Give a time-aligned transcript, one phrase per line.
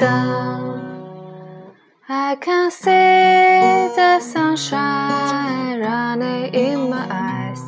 [0.00, 1.76] down.
[2.08, 2.90] I can see
[3.98, 7.62] the sunshine running in my eyes.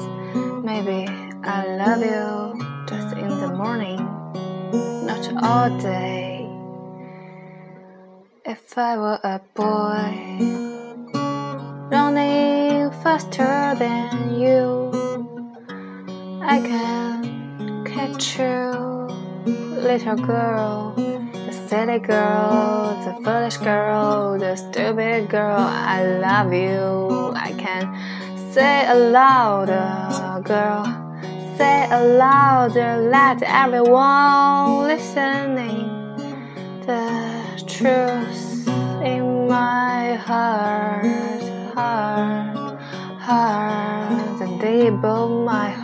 [0.65, 1.07] Maybe
[1.45, 2.59] I love you
[2.89, 4.01] just in the morning,
[5.07, 6.49] not all day.
[8.47, 10.11] If I were a boy,
[11.93, 14.91] running faster than you,
[16.43, 18.73] I can catch you,
[19.87, 21.12] little girl.
[21.73, 27.33] Silly girl, the foolish girl, the stupid girl, I love you.
[27.35, 27.89] I can
[28.53, 29.69] say aloud,
[30.45, 30.85] girl,
[31.57, 35.89] say aloud, let everyone listening
[36.85, 38.69] the truth
[39.03, 41.07] in my heart,
[41.73, 42.81] heart,
[43.19, 45.82] heart, the deep of my heart.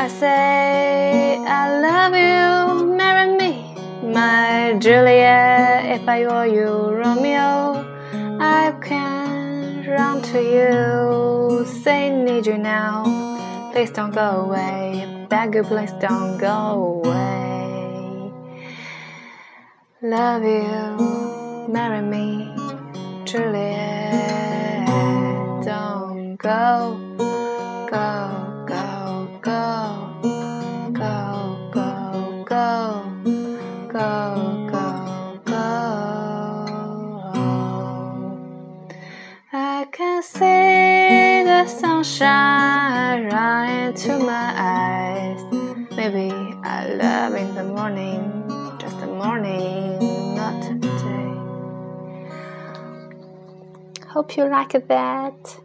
[0.00, 6.00] I say I love you, marry me, my Juliet.
[6.00, 7.84] If I were you, Romeo,
[8.40, 13.04] I can run to you, say need you now.
[13.74, 18.32] Please don't go away, beg you, please don't go away.
[20.00, 22.54] Love you, marry me,
[23.26, 24.86] Juliet.
[25.62, 26.96] Don't go,
[27.90, 28.59] go,
[34.70, 35.64] go, go.
[39.52, 45.40] I can see the sunshine right into my eyes.
[45.96, 46.32] Maybe
[46.64, 48.20] I love in the morning,
[48.78, 49.98] just the morning,
[50.34, 51.30] not today.
[54.08, 55.60] Hope you like that.